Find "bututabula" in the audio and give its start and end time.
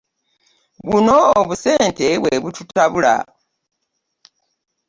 2.43-3.15